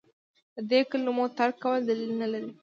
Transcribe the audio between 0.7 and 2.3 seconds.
کلمو ترک کول دلیل نه